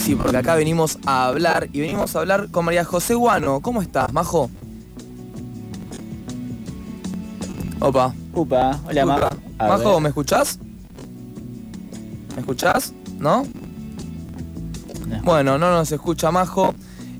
[0.00, 3.60] Sí, porque acá venimos a hablar y venimos a hablar con María José Guano.
[3.60, 4.50] ¿Cómo estás, Majo?
[7.80, 8.14] Opa.
[8.34, 9.06] Upa, hola.
[9.06, 9.28] Majo.
[9.58, 10.02] Majo, ver.
[10.02, 10.58] ¿me escuchás?
[12.34, 12.92] ¿Me escuchás?
[13.18, 13.44] ¿No?
[15.06, 15.22] No.
[15.22, 16.74] Bueno, no nos escucha Majo.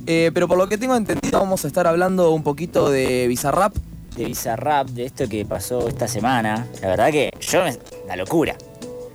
[0.06, 3.76] Eh, pero por lo que tengo entendido vamos a estar hablando un poquito de Bizarrap.
[4.16, 6.66] De Bizarrap, de esto que pasó esta semana.
[6.80, 7.78] La verdad que yo me...
[8.04, 8.56] Una locura.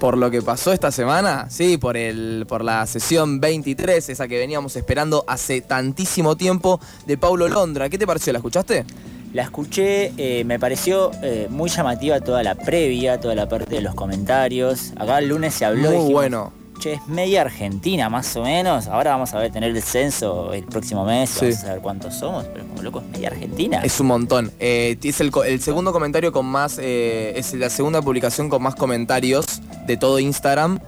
[0.06, 4.38] Por lo que pasó esta semana, sí, por el, por la sesión 23, esa que
[4.38, 7.90] veníamos esperando hace tantísimo tiempo, de Paulo Londra.
[7.90, 8.32] ¿Qué te pareció?
[8.32, 8.86] ¿La escuchaste?
[9.34, 13.82] La escuché, eh, me pareció eh, muy llamativa toda la previa, toda la parte de
[13.82, 14.94] los comentarios.
[14.96, 16.54] Acá el lunes se habló Muy dijimos, bueno.
[16.80, 18.86] Che, es media Argentina más o menos.
[18.86, 21.46] Ahora vamos a ver tener el censo el próximo mes, Sí.
[21.46, 23.82] vamos a saber cuántos somos, pero como loco es media Argentina.
[23.84, 24.52] Es un montón.
[24.60, 26.78] Eh, es el, segundo comentario con más.
[26.78, 30.80] es la segunda publicación con más comentarios de todo Instagram.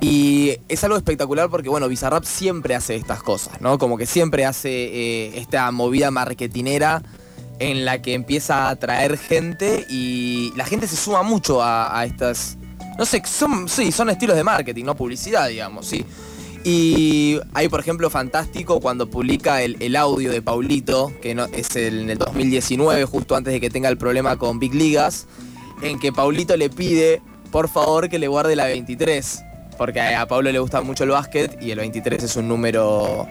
[0.00, 3.78] Y es algo espectacular porque, bueno, Bizarrap siempre hace estas cosas, ¿no?
[3.78, 7.02] Como que siempre hace eh, esta movida marketinera
[7.58, 12.56] en la que empieza a atraer gente y la gente se suma mucho a, estas.
[12.96, 16.04] No sé, son, sí, son estilos de marketing, no publicidad, digamos, sí.
[16.64, 21.74] Y hay, por ejemplo, fantástico cuando publica el, el audio de Paulito, que no, es
[21.76, 25.26] el- en el 2019, justo antes de que tenga el problema con Big Ligas,
[25.82, 29.44] en que Paulito le pide, por favor, que le guarde la 23.
[29.76, 33.28] Porque a, Pablo le gusta mucho el básquet y el 23 es un número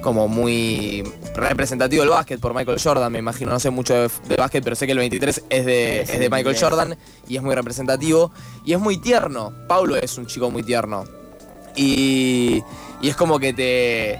[0.00, 1.02] como muy
[1.34, 3.50] representativo del básquet por Michael Jordan, me imagino.
[3.50, 6.14] No sé mucho de, de básquet, pero sé que el 23 es de, Es de
[6.26, 6.60] el Michael 23.
[6.62, 6.96] Jordan
[7.28, 8.30] y es muy representativo.
[8.64, 9.52] Y es muy tierno.
[9.66, 11.02] Paulo es un chico muy tierno.
[11.74, 12.62] Y,
[13.02, 14.18] y es como que te.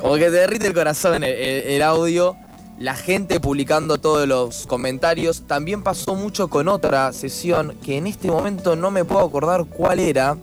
[0.00, 2.36] Como que te derrite el corazón el, el- el audio.
[2.78, 5.44] La gente publicando todos los comentarios.
[5.46, 10.00] También pasó mucho con otra sesión que en este momento no me puedo acordar cuál
[10.00, 10.36] era.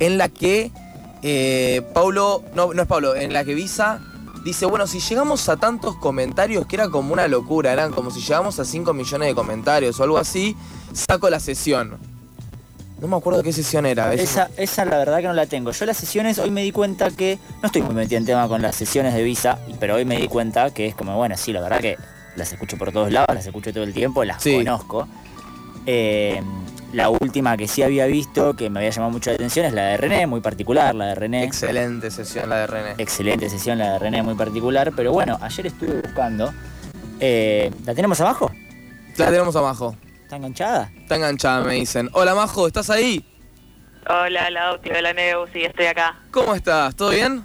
[0.00, 0.72] En la que
[1.22, 2.42] eh, Paulo.
[2.54, 4.00] No, no es Paulo, en la que Visa
[4.44, 8.20] dice, bueno, si llegamos a tantos comentarios, que era como una locura, eran como si
[8.20, 10.54] llegamos a 5 millones de comentarios o algo así,
[10.92, 12.13] saco la sesión.
[13.04, 14.14] No me acuerdo qué sesión era.
[14.14, 15.72] Esa, esa la verdad que no la tengo.
[15.72, 18.62] Yo las sesiones, hoy me di cuenta que, no estoy muy metido en tema con
[18.62, 21.60] las sesiones de Visa, pero hoy me di cuenta que es como, bueno, sí, la
[21.60, 21.98] verdad que
[22.34, 24.56] las escucho por todos lados, las escucho todo el tiempo, las Sí.
[24.56, 25.06] conozco.
[25.84, 26.40] Eh,
[26.94, 29.82] la última que sí había visto, que me había llamado mucho la atención, es la
[29.82, 31.44] de René, muy particular, la de René.
[31.44, 32.94] Excelente sesión la de René.
[32.96, 36.54] Excelente sesión la de René, muy particular, pero bueno, ayer estuve buscando.
[37.20, 38.50] Eh, ¿La tenemos abajo?
[39.18, 39.94] La tenemos a Majo.
[40.34, 40.90] ¿Está enganchada?
[40.96, 42.10] Está enganchada, me dicen.
[42.12, 43.24] Hola Majo, ¿estás ahí?
[44.08, 46.16] Hola, Lauti, hola Neu, sí, estoy acá.
[46.32, 46.96] ¿Cómo estás?
[46.96, 47.44] ¿Todo bien?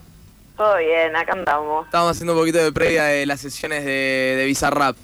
[0.57, 1.85] Todo bien, acá andamos.
[1.85, 4.97] Estábamos haciendo un poquito de previa de las sesiones de, de Bizarrap.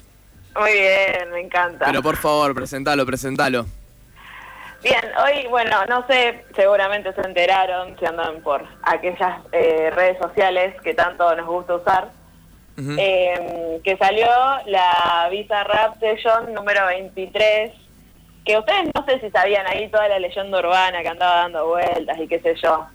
[0.58, 1.86] Muy bien, me encanta.
[1.86, 3.66] Pero por favor, presentalo, presentalo.
[4.82, 10.74] Bien, hoy, bueno, no sé, seguramente se enteraron, si andan por aquellas eh, redes sociales
[10.82, 12.10] que tanto nos gusta usar,
[12.78, 14.26] Eh, que salió
[14.66, 17.72] la Visa Rap Session número 23,
[18.44, 22.18] que ustedes no sé si sabían ahí toda la leyenda urbana que andaba dando vueltas
[22.18, 22.86] y qué sé yo.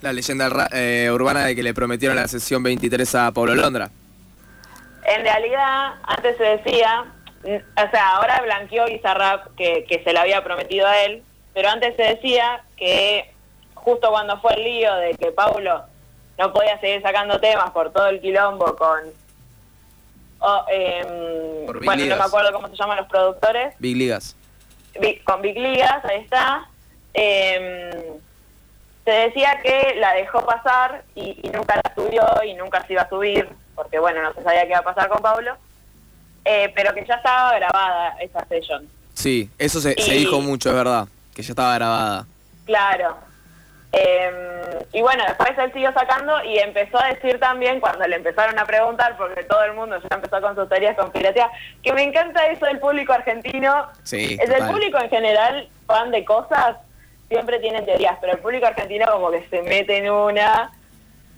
[0.00, 3.90] La leyenda eh, urbana de que le prometieron la sesión 23 a Pablo Londra.
[5.04, 7.04] En realidad, antes se decía,
[7.44, 11.22] o sea, ahora blanqueó Bizarrap que, que se le había prometido a él,
[11.54, 13.32] pero antes se decía que
[13.74, 15.84] justo cuando fue el lío de que Paulo
[16.42, 19.00] no podía seguir sacando temas por todo el quilombo con...
[20.40, 20.64] o,
[21.66, 24.34] Por Big bueno, no me acuerdo cómo se llaman los productores, Big Ligas.
[25.00, 26.66] Big- con Big Ligas, ahí está.
[27.14, 27.90] em,
[29.04, 33.02] se decía que la dejó pasar y, y nunca la subió y nunca se iba
[33.02, 35.56] a subir, porque bueno, no se sabía qué iba a pasar con Pablo,
[36.44, 38.88] eh, pero que ya estaba grabada esa session.
[39.14, 41.06] Sí, eso se, se dijo mucho, es verdad.
[41.34, 42.26] Que ya estaba grabada.
[42.64, 43.16] Claro.
[43.92, 44.34] Em,
[44.92, 48.64] y bueno, después él siguió sacando y empezó a decir también, cuando le empezaron a
[48.64, 51.50] preguntar, porque todo el mundo ya empezó con sus teorías conspirativas,
[51.82, 53.88] que me encanta eso del público argentino.
[54.02, 56.76] Sí, Es el público en general, fan de cosas,
[57.28, 60.70] siempre tiene teorías, pero el público argentino como que se mete en una.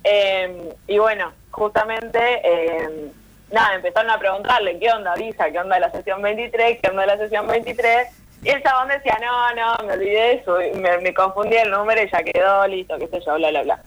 [0.04, 3.10] Em, y bueno, justamente, em,
[3.50, 5.50] nada, empezaron a preguntarle, ¿qué onda Visa?
[5.50, 6.78] ¿Qué onda la sesión 23?
[6.80, 8.23] ¿Qué onda la sesión 23?
[8.44, 12.10] Y el chabón decía, no, no, me olvidé eso, me, me confundí el número y
[12.10, 13.82] ya quedó, listo, qué sé yo, bla, bla, bla.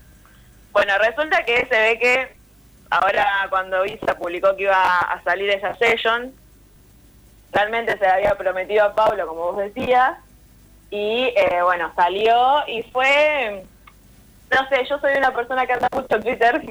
[0.72, 2.36] Bueno, resulta que se ve que
[2.90, 6.34] ahora cuando Visa publicó que iba a salir esa session,
[7.52, 10.18] realmente se le había prometido a Pablo, como vos decías,
[10.90, 13.64] y eh, bueno, salió y fue,
[14.52, 16.62] no sé, yo soy una persona que anda mucho en Twitter.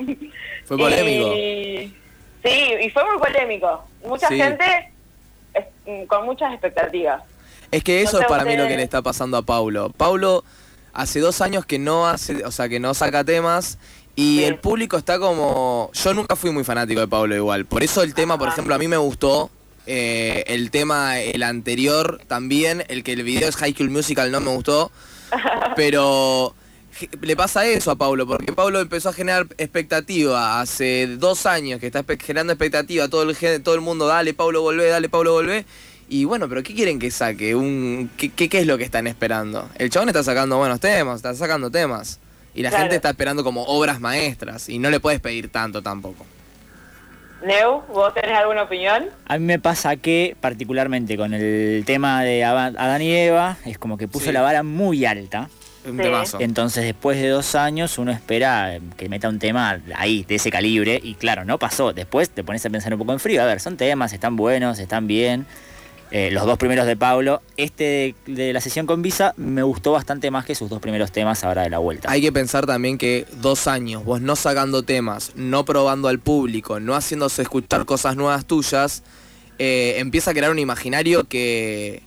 [0.65, 1.32] Fue polémico.
[1.37, 1.97] Y-
[2.44, 3.85] sí, y fue muy polémico.
[4.05, 4.39] Mucha Sí.
[4.41, 4.93] gente
[6.09, 7.23] con muchas expectativas.
[7.76, 9.90] Es que eso es para mí lo que le está pasando a Paulo.
[9.96, 10.44] Paulo
[10.93, 13.78] hace dos años que no hace, o sea, que no saca temas
[14.14, 14.44] y Sí.
[14.44, 15.90] el público está como.
[15.93, 17.67] Yo nunca fui muy fanático de Paulo igual.
[17.67, 19.50] Por eso el tema, por ejemplo, a mí me gustó.
[19.88, 24.40] eh, el tema, el anterior también, el que el video es High School Musical no
[24.40, 24.90] me gustó.
[25.76, 26.55] Pero
[27.20, 31.87] le pasa eso a Paulo, porque Paulo empezó a generar expectativa hace dos años que
[31.87, 35.67] está generando expectativa, todo el, todo el mundo, dale Paulo volvé, dale Paulo volvé.
[36.08, 37.55] Y bueno, pero ¿qué quieren que saque?
[37.55, 39.69] Un, ¿qué, qué, qué es lo que están esperando?
[39.76, 42.20] El chabón está sacando buenos temas, está sacando temas.
[42.55, 42.85] Y la Claro.
[42.85, 44.69] gente está esperando como obras maestras.
[44.69, 46.25] Y no le puedes pedir tanto tampoco.
[47.44, 49.06] Neu, ¿vos tenés alguna opinión?
[49.26, 53.99] A mí me pasa que, particularmente con el tema de Adán y Eva, es como
[53.99, 54.32] que puso Sí.
[54.32, 55.50] la vara muy alta.
[55.85, 56.03] Un Sí.
[56.03, 56.41] temazo.
[56.41, 60.50] Entonces, después de dos años, uno espera eh, que meta un tema ahí, de ese
[60.50, 60.99] calibre.
[61.03, 61.93] Y claro, no pasó.
[61.93, 63.43] Después te pones a pensar un poco en frío.
[63.43, 65.47] A ver, son temas, están buenos, están bien.
[66.12, 67.43] Eh, los dos primeros de Pablo.
[67.56, 71.43] Este de, la sesión con Visa me gustó bastante más que sus dos primeros temas
[71.43, 72.11] ahora de la vuelta.
[72.11, 76.79] Hay que pensar también que dos años, vos no sacando temas, no probando al público,
[76.79, 79.03] no haciéndose escuchar cosas nuevas tuyas,
[79.58, 82.03] eh, empieza a crear un imaginario que,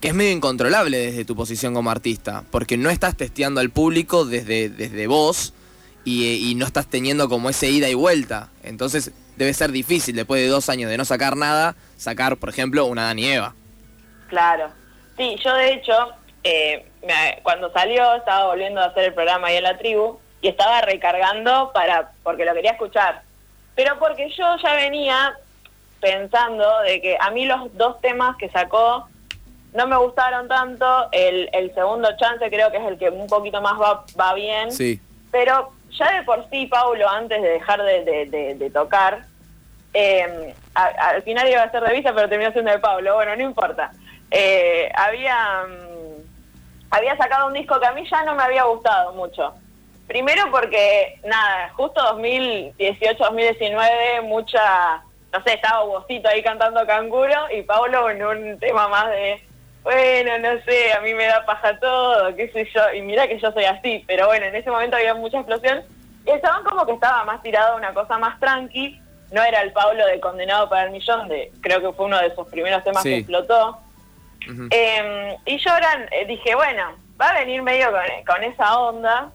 [0.00, 4.24] que es medio incontrolable desde tu posición como artista, porque no estás testeando al público
[4.24, 5.54] desde, desde vos
[6.04, 8.50] y, y no estás teniendo como ese ida y vuelta.
[8.64, 12.84] Entonces debe ser difícil después de dos años de no sacar nada, sacar, por ejemplo,
[12.86, 13.54] una Dani Eva.
[14.28, 14.70] Claro.
[15.16, 15.92] Sí, yo de hecho,
[16.44, 20.48] eh, me- cuando salió estaba volviendo a hacer el programa ahí en la tribu y
[20.48, 23.22] estaba recargando para porque lo quería escuchar.
[23.74, 25.34] Pero porque yo ya venía
[26.00, 29.08] pensando de que a mí los dos temas que sacó
[29.72, 31.08] no me gustaron tanto.
[31.12, 34.70] El, el segundo chance creo que es el que un poquito más va, va bien.
[34.72, 35.00] Sí.
[35.30, 39.24] Pero ya de por sí, Paulo, antes de dejar de, de- de- tocar,
[40.74, 43.14] a- al final iba a ser de Visa, pero terminó siendo de Pablo.
[43.16, 43.90] Bueno, no importa.
[44.30, 46.22] Eh, había, mm,
[46.90, 49.54] había sacado un disco que a mí ya no me había gustado mucho.
[50.06, 55.02] Primero porque, nada, justo 2018-2019, mucha,
[55.32, 59.42] no sé, estaba Bocito ahí cantando Canguro y Pablo en un tema más de,
[59.82, 63.38] bueno, no sé, a mí me da paja todo, qué sé yo, y mira que
[63.38, 65.82] yo soy así, pero bueno, en ese momento había mucha explosión
[66.26, 69.00] y estaban como que estaba más tirado a una cosa más tranqui,
[69.32, 72.34] no era el Pablo de Condenado para el Millón, de creo que fue uno de
[72.34, 73.10] sus primeros temas Sí.
[73.10, 73.78] que explotó.
[74.70, 78.00] Eh, y yo ahora eh, dije, bueno, va a venir medio con,
[78.34, 79.30] con esa onda.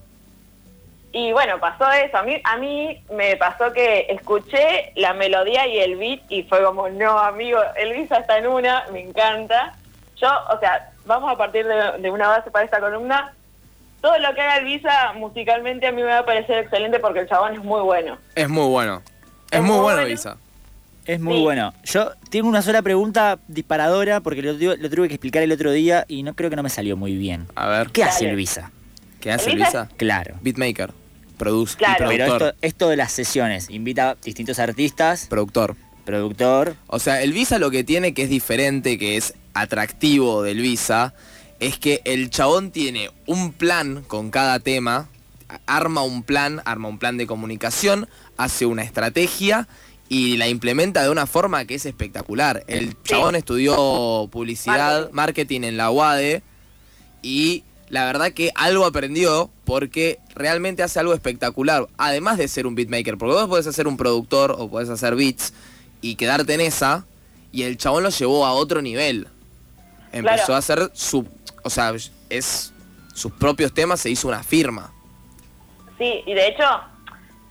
[1.11, 2.17] Y bueno, pasó eso.
[2.17, 6.63] A mí, a mí me pasó que escuché la melodía y el beat y fue
[6.63, 9.73] como, no, amigo, Elvisa está en una, me encanta.
[10.23, 13.33] Yo, o sea, vamos a partir de, de una base para esta columna.
[14.01, 17.27] Todo lo que haga Elvisa musicalmente a mí me va a parecer excelente porque el
[17.29, 18.17] chabón es muy bueno.
[18.35, 19.01] Es muy bueno.
[19.51, 20.07] Es, Es muy muy bueno, bueno.
[20.09, 20.37] Visa.
[21.05, 21.41] Es muy Sí.
[21.41, 21.73] bueno.
[21.83, 25.71] Yo tengo una sola pregunta disparadora porque lo, tu- lo tuve que explicar el otro
[25.71, 27.47] día y no creo que no me salió muy bien.
[27.55, 28.29] A ver, ¿Qué hace Dale.
[28.31, 28.71] el Visa?
[29.19, 29.89] ¿qué hace Elvisa Visa?
[29.97, 30.35] Claro.
[30.41, 30.91] Beatmaker.
[31.37, 31.77] Produce.
[31.77, 32.05] Claro.
[32.05, 32.47] y Pero productor.
[32.49, 35.75] esto, esto de las sesiones, invita a distintos artistas, Productor.
[36.05, 40.61] productor, O sea, el Visa lo que tiene que es diferente, que es atractivo del
[40.61, 41.13] Visa,
[41.59, 45.09] es que el chabón tiene un plan con cada tema,
[45.65, 48.07] arma un plan, arma un plan de comunicación,
[48.37, 49.67] hace una estrategia
[50.09, 52.63] y la implementa de una forma que es espectacular.
[52.67, 55.15] El chabón estudió publicidad, Marketing.
[55.15, 56.43] marketing en la UADE
[57.21, 62.75] y la verdad que algo aprendió porque realmente hace algo espectacular, además de ser un
[62.75, 65.53] beatmaker, porque vos podés hacer un productor o podés hacer beats
[66.01, 67.05] y quedarte en esa,
[67.51, 69.27] y el chabón lo llevó a otro nivel.
[70.13, 70.53] Empezó Claro.
[70.55, 71.27] a hacer su,
[71.63, 71.91] o sea,
[72.29, 72.73] es
[73.13, 74.91] sus propios temas, se hizo una firma.
[75.97, 76.63] Sí, y de hecho,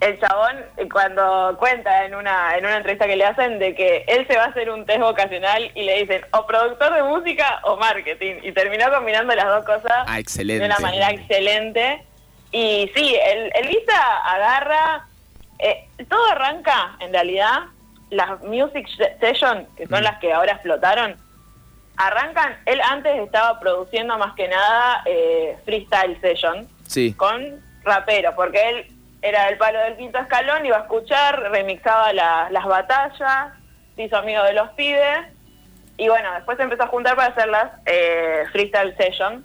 [0.00, 4.04] el chabón eh, cuando cuenta en una, en una entrevista que le hacen de que
[4.08, 7.60] él se va a hacer un test vocacional y le dicen o productor de música
[7.64, 8.36] o marketing.
[8.42, 10.60] Y terminó combinando las dos cosas Ah, excelente.
[10.60, 12.02] de una manera excelente.
[12.50, 15.06] Y sí, el, el Visa agarra,
[15.60, 17.60] eh, todo arranca en realidad,
[18.10, 18.86] las Music
[19.20, 20.04] Session, que son Mm.
[20.04, 21.16] las que ahora explotaron,
[21.96, 28.68] arrancan, él antes estaba produciendo más que nada eh, freestyle session Sí, con raperos, porque
[28.68, 28.86] él
[29.22, 33.52] era el palo del quinto escalón, iba a escuchar, remixaba la- las batallas,
[33.96, 35.26] se hizo amigo de los pibes,
[35.96, 39.44] y bueno, después se empezó a juntar para hacer las eh, freestyle session.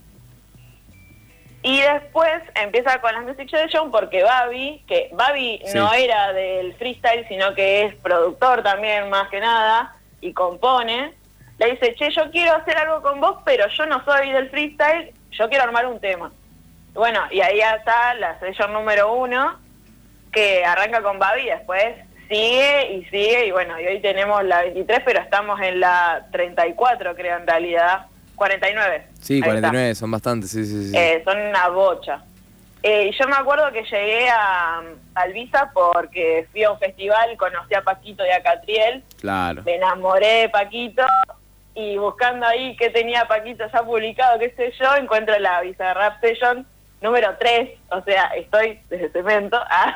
[1.63, 5.77] Y después empieza con las Music Session porque Babi, que Babi Sí.
[5.77, 11.13] no era del freestyle, sino que es productor también más que nada y compone,
[11.59, 15.11] le dice, che, yo quiero hacer algo con vos, pero yo no soy del freestyle,
[15.31, 16.31] yo quiero armar un tema.
[16.93, 19.59] Bueno, y ahí está la session número uno,
[20.31, 21.95] que arranca con Babi después
[22.27, 27.15] sigue y sigue, y bueno, y hoy tenemos la 23, pero estamos en la 34,
[27.15, 28.07] creo, en realidad.
[28.35, 29.07] 49.
[29.19, 29.47] Sí, Ahí está.
[29.47, 30.97] 49, son bastantes, sí, sí, sí.
[30.97, 32.21] Eh, son una bocha.
[32.83, 34.79] Eh, y yo me acuerdo que llegué a,
[35.15, 39.63] a Albiza porque fui a un festival, conocí a Paquito y a Catriel, claro.
[39.63, 41.03] me enamoré de Paquito
[41.77, 46.65] y buscando ahí qué tenía Paquito ya publicado, qué sé yo, encuentro la Bizarrap Session
[47.01, 49.59] número 3, o sea, estoy desde cemento.
[49.69, 49.95] ah.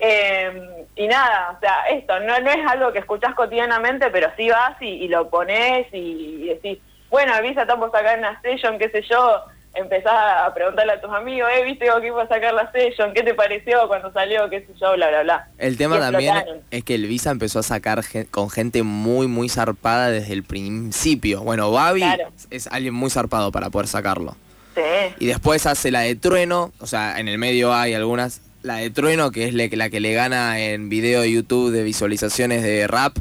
[0.00, 4.48] Eh, y nada, o sea, esto no, no es algo que escuchás cotidianamente, pero sí
[4.48, 6.78] vas y, y lo pones y, y decís,
[7.10, 9.44] bueno, Visa, estamos acá en la session, qué sé yo,
[9.78, 13.22] empezás a preguntarle a tus amigos, eh, viste que iba a sacar la session, qué
[13.22, 15.48] te pareció cuando salió, qué sé yo, bla, bla, bla.
[15.58, 16.34] El tema también
[16.70, 21.42] es que el Visa empezó a sacar con gente muy, muy zarpada desde el principio.
[21.42, 22.28] Bueno, Babi Claro.
[22.50, 24.36] es alguien muy zarpado para poder sacarlo.
[24.74, 24.82] Sí,
[25.18, 28.42] Y después hace la de Trueno, o sea, en el medio hay algunas.
[28.62, 32.62] La de Trueno, que es la que le gana en video de YouTube de visualizaciones
[32.62, 33.16] de rap,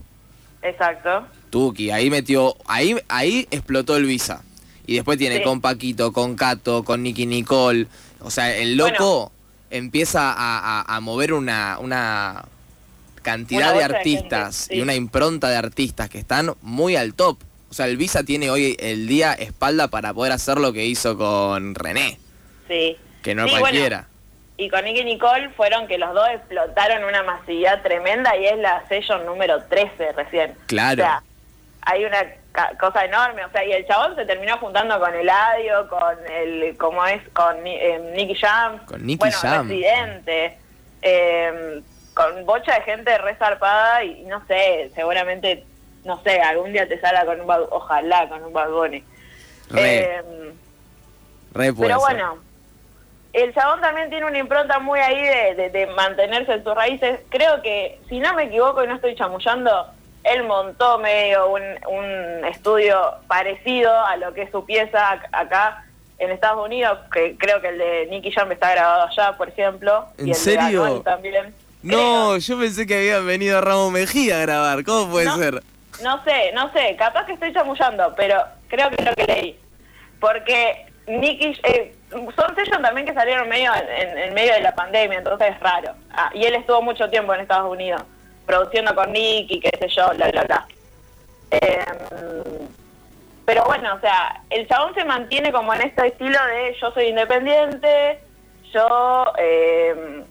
[0.62, 1.28] exacto.
[1.50, 1.92] Tuki.
[1.92, 4.44] Ahí metió, ahí, ahí explotó el Visa.
[4.88, 5.44] Y después tiene Sí.
[5.44, 7.88] con Paquito, con Cato, con Nicky Nicole.
[8.22, 9.32] O sea, el loco
[9.70, 12.46] empieza a, a- a mover una, una
[13.22, 17.38] cantidad Una de artistas y una impronta de artistas que están muy al top.
[17.70, 21.18] O sea, el Visa tiene hoy el día espalda para poder hacer lo que hizo
[21.18, 22.18] con René,
[22.70, 22.96] Sí.
[23.24, 24.08] que no es Sí, cualquiera.
[24.08, 24.14] bueno,
[24.56, 28.88] y con Nicky Nicole fueron que los dos explotaron una masividad tremenda y es la
[28.88, 30.54] session número 13 recién.
[30.68, 31.04] Claro.
[31.04, 31.24] O sea,
[31.82, 32.20] hay una
[32.80, 37.06] cosa enorme, o sea, y el chabón se terminó juntando con Eladio, con el, como
[37.06, 39.68] es, con eh, Nicky Jam, Con Nicky bueno, Jam.
[39.68, 40.58] Residente,
[41.02, 41.82] eh,
[42.14, 45.64] con bocha de gente resarpada y no sé, seguramente,
[46.04, 49.04] no sé, algún día te salga con un, ojalá con un Bad Bunny.
[49.70, 50.22] Re, Eh,
[51.54, 52.38] re puede pero bueno,
[53.34, 57.20] el chabón también tiene una impronta muy ahí de, de- de mantenerse en sus raíces.
[57.30, 59.88] Creo que, si no me equivoco y no estoy chamullando,
[60.34, 65.84] él montó medio un, un estudio parecido a lo que es su pieza ac- acá
[66.20, 70.06] en Estados Unidos, que creo que el de Nicky Jam está grabado allá, por ejemplo.
[70.18, 70.84] ¿En y el de serio?
[70.86, 71.54] Bunny también.
[71.84, 74.84] No, yo pensé que habían venido a Ramos Mejía a grabar.
[74.84, 75.38] ¿Cómo puede No.
[75.38, 75.62] ser?
[76.04, 79.60] No sé, no sé, capaz que estoy chamullando, pero creo que es lo que leí.
[80.20, 84.74] Porque Nicky, eh, son sellos también que salieron medio en, en- en medio de la
[84.76, 85.94] pandemia, entonces es raro.
[86.12, 88.02] Ah, y él estuvo mucho tiempo en Estados Unidos,
[88.52, 90.68] produciendo con Nicky, qué sé yo, bla, bla, bla.
[91.52, 91.86] Eh,
[93.46, 97.08] pero bueno, o sea, el chabón se mantiene como en este estilo de yo soy
[97.10, 98.20] independiente,
[98.74, 100.24] yo eh,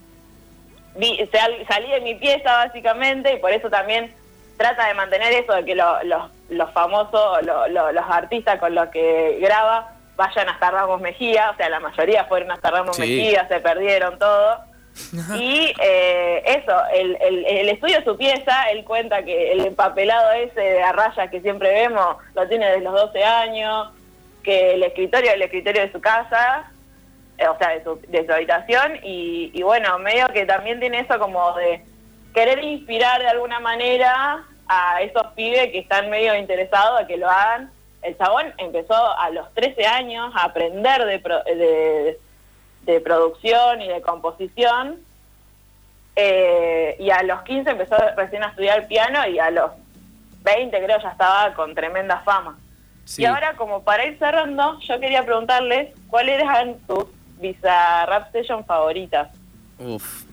[0.95, 4.13] vi- sal- salí de mi pieza básicamente y por eso también
[4.57, 8.75] trata de mantener eso de que lo- los, los famosos, lo- lo- los artistas con
[8.75, 13.01] los que graba vayan hasta Ramos Mejía, o sea, la mayoría fueron hasta Ramos Sí.
[13.03, 14.59] Mejía, se perdieron todo.
[15.37, 20.31] Y eh, eso, el, el, el estudio de su pieza, él cuenta que el empapelado
[20.33, 23.89] ese de a rayas que siempre vemos lo tiene desde los 12 años,
[24.43, 26.71] que el escritorio el escritorio de su casa,
[27.37, 31.19] eh, o sea, de su, de su habitación, y, bueno, medio que también tiene eso
[31.19, 31.81] como de
[32.33, 37.29] querer inspirar de alguna manera a esos pibes que están medio interesados a que lo
[37.29, 37.71] hagan.
[38.01, 42.17] El chabón empezó a los 13 años a aprender de, pro- de,
[42.93, 44.97] de producción y de composición.
[46.19, 49.69] eh, y a los 15 empezó recién a estudiar piano y a los
[50.43, 52.57] 20 creo ya estaba con tremenda fama.
[53.05, 53.21] Sí.
[53.21, 57.05] Y ahora como para ir cerrando, yo quería preguntarles cuáles eran tus
[57.39, 59.29] Bizarrap Session favoritas.
[59.77, 60.23] Uf.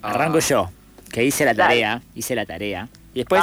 [0.00, 0.46] Arranco Ah.
[0.48, 0.70] yo,
[1.12, 1.70] que hice la Dale.
[1.74, 2.86] tarea, hice la tarea.
[3.12, 3.42] Y después,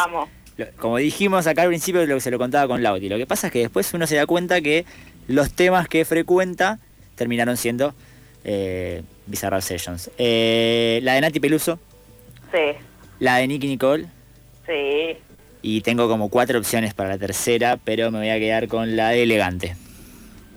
[0.55, 3.09] lo- como dijimos acá al principio, lo que se lo contaba con Lauti.
[3.09, 4.85] Lo que pasa es que después uno se da cuenta que
[5.27, 6.79] los temas que frecuenta
[7.15, 7.93] terminaron siendo
[8.43, 10.09] eh, Bizarrap Sessions.
[10.17, 11.79] Eh, la de Nati Peluso,
[12.51, 12.77] Sí,
[13.19, 14.05] la de Nicky Nicole,
[14.67, 15.17] sí.
[15.61, 19.09] y tengo como cuatro opciones para la tercera, pero me voy a quedar con la
[19.09, 19.75] de Elegante.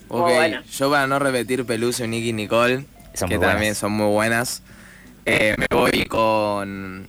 [0.08, 0.62] Ok, Muy bueno.
[0.70, 4.62] yo para no repetir Peluso y Nicky Nicole, Son que también son muy buenas,
[5.24, 7.08] eh, me voy con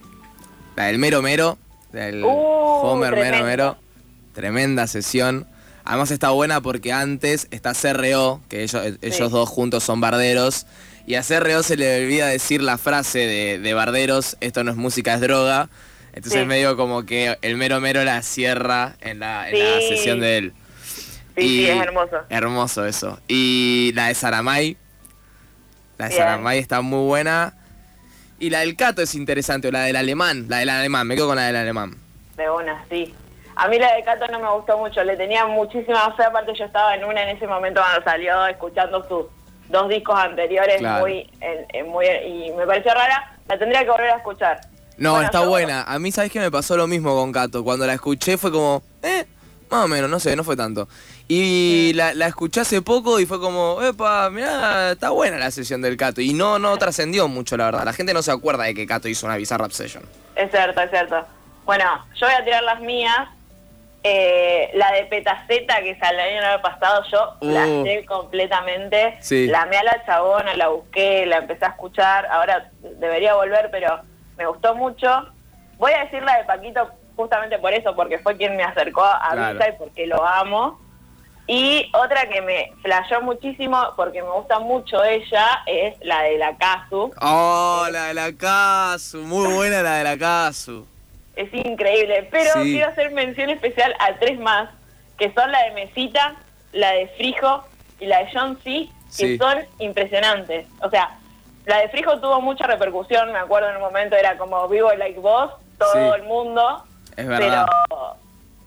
[0.75, 1.57] la del Mero Mero,
[1.91, 3.43] del Uh, Homer Mero.
[3.43, 3.77] Mero.
[4.34, 5.48] Tremenda sesión.
[5.89, 10.65] Además está buena porque antes está CRO, que ellos, ellos dos juntos son barderos,
[11.06, 14.77] y a CRO se le olvida decir la frase de, de barderos, esto no es
[14.77, 15.70] música, es droga.
[16.12, 16.46] Entonces Sí.
[16.48, 20.53] medio como que el Mero Mero la cierra en la, en la sesión de él.
[21.38, 22.17] Sí, sí, es hermoso.
[22.27, 23.20] Hermoso eso.
[23.29, 24.75] Y la de Saramay,
[25.98, 26.24] La de Bien.
[26.24, 27.53] Saramay está muy buena.
[28.39, 30.48] Y la del Cato es interesante, o la del alemán.
[30.50, 31.96] La del alemán, me quedo con la del alemán.
[32.36, 33.13] De una, sí.
[33.59, 36.65] A mí la de Cato no me gustó mucho, le tenía muchísima fe, aparte yo
[36.65, 39.25] estaba en una en ese momento cuando salió escuchando sus
[39.69, 41.01] dos discos anteriores Claro.
[41.01, 44.61] muy, en- en muy y me pareció rara, la tendría que volver a escuchar.
[44.97, 45.83] No, Bueno, está yo- buena.
[45.83, 47.63] A mí, ¿sabes qué me pasó lo mismo con Cato?
[47.63, 49.25] Cuando la escuché fue como, eh,
[49.69, 50.87] más o menos, no sé, no fue tanto.
[51.27, 55.81] Y la, la escuché hace poco y fue como, epa, mirá, está buena la sesión
[55.81, 56.21] del Cato.
[56.21, 57.83] Y no, no trascendió mucho, la verdad.
[57.85, 60.03] La gente no se acuerda de que Cato hizo una Bizarrap Session.
[60.35, 61.25] Es cierto, es cierto.
[61.65, 61.83] Bueno,
[62.15, 63.27] yo voy a tirar las mías.
[64.04, 67.84] Eh, la de Petaceta que salió el año pasado, yo la Uh.
[67.84, 69.18] sé completamente.
[69.20, 69.48] Sí.
[69.48, 72.25] La amé a la chabona, la busqué, la empecé a escuchar.
[72.27, 74.00] Ahora debería volver, pero
[74.38, 75.27] me gustó mucho.
[75.77, 79.30] Voy a decir la de Paquito justamente por eso, porque fue quien me acercó a
[79.34, 79.58] Claro.
[79.58, 80.80] Visa y porque lo amo.
[81.50, 86.56] Y otra que me flasheó muchísimo, porque me gusta mucho ella, es la de la
[86.58, 87.12] Kazu.
[87.22, 90.86] Oh, la de la Casu, muy buena la de la Casu.
[91.38, 92.74] Es increíble, pero Sí.
[92.74, 94.70] quiero hacer mención especial a tres más,
[95.17, 96.36] que son la de Mesita,
[96.74, 97.63] la de Frijo
[98.00, 99.38] y la de John C, que Sí.
[99.38, 100.67] son impresionantes.
[100.82, 101.12] O sea,
[101.65, 105.20] la de Frijo tuvo mucha repercusión, me acuerdo en un momento era como vivo like
[105.20, 106.00] vos, todo Sí.
[106.15, 106.84] el mundo.
[107.15, 107.67] Es verdad.
[107.89, 108.17] Pero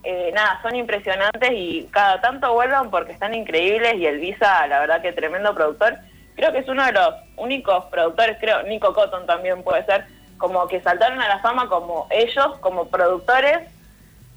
[0.03, 4.81] eh, nada, son impresionantes y cada tanto vuelvan porque están increíbles y el Visa, la
[4.81, 5.99] verdad que tremendo productor.
[6.37, 10.07] Creo que es uno de los únicos productores, creo, Nico Cotton también puede ser,
[10.41, 13.69] como que saltaron a la fama como ellos, como productores,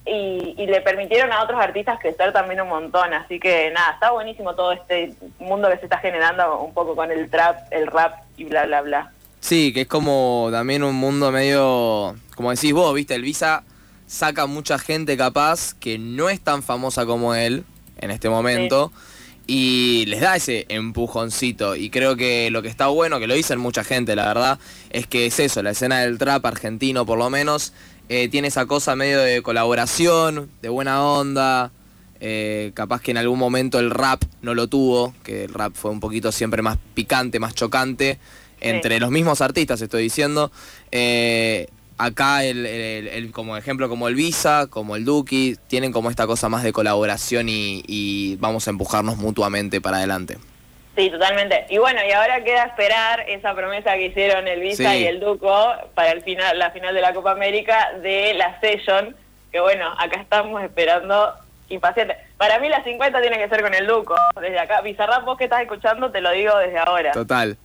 [0.05, 3.13] y, y le permitieron a otros artistas crecer también un montón.
[3.13, 7.09] Así que nada, está buenísimo todo este mundo que se está generando un poco con
[7.09, 9.11] el trap, el rap y bla, bla, bla.
[9.39, 13.63] Sí, que es como también un mundo medio, como decís vos, viste, el Visa
[14.05, 17.63] saca mucha gente capaz que no es tan famosa como él
[17.99, 18.91] en este momento
[19.47, 21.75] y les da ese empujoncito.
[21.75, 24.59] Y creo que lo que está bueno, que lo dicen mucha gente la verdad,
[24.89, 27.73] es que es eso, la escena del trap argentino por lo menos
[28.09, 31.71] eh, tiene esa cosa medio de colaboración, de buena onda,
[32.19, 35.91] eh, capaz que en algún momento el rap no lo tuvo, que el rap fue
[35.91, 38.19] un poquito siempre más picante, más chocante,
[38.61, 40.51] entre los mismos artistas estoy diciendo.
[40.91, 46.09] Eh, acá el, el- el- como ejemplo como el Visa, como el Duki, tienen como
[46.09, 50.37] esta cosa más de colaboración y, y vamos a empujarnos mutuamente para adelante.
[50.95, 51.65] Sí, totalmente.
[51.69, 54.97] Y bueno, y ahora queda esperar esa promesa que hicieron el Visa Sí.
[54.99, 55.55] y el Duco
[55.95, 59.15] para el final, la final de la Copa América de la Session,
[59.51, 61.33] que bueno, acá estamos esperando
[61.69, 62.15] impaciente.
[62.37, 64.81] Para mí la 50 tiene que ser con el Duco, desde acá.
[64.81, 67.11] Bizarrap, vos que estás escuchando, te lo digo desde ahora.
[67.11, 67.57] Total.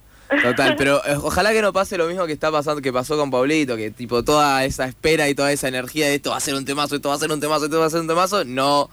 [0.43, 3.31] Total, pero eh, ojalá que no pase lo mismo que está pasando, que pasó con
[3.31, 6.55] Pablito, que tipo toda esa espera y toda esa energía de esto va a ser
[6.55, 8.91] un temazo, esto va a ser un temazo, esto va a ser un temazo, no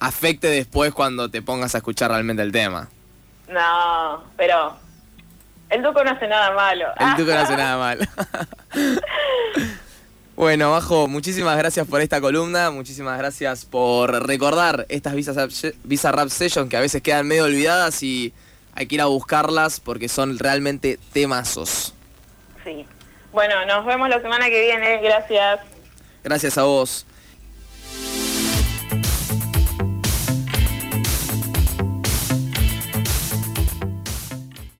[0.00, 2.88] afecte después cuando te pongas a escuchar realmente el tema.
[3.48, 4.76] No, pero
[5.70, 6.86] el Duco no hace nada malo.
[6.98, 8.08] El tuco no hace nada mal.
[10.36, 15.48] bueno, Bajo, muchísimas gracias por esta columna, muchísimas gracias por recordar estas Visa,
[15.84, 18.34] Visa Rap Sessions que a veces quedan medio olvidadas y
[18.74, 21.94] hay que ir a buscarlas porque son realmente temazos.
[22.64, 22.86] Sí.
[23.32, 24.98] Bueno, nos vemos la semana que viene.
[24.98, 25.60] Gracias.
[26.22, 27.06] Gracias a vos.